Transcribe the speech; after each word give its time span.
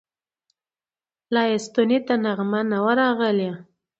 لا 1.33 1.43
یې 1.49 1.57
ستوني 1.65 1.99
ته 2.07 2.13
نغمه 2.23 2.61
نه 2.71 2.77
وه 2.83 2.93
راغلې 3.01 3.51